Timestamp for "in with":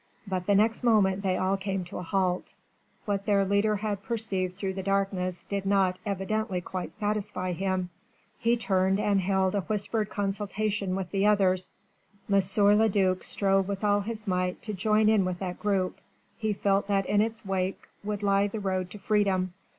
15.07-15.37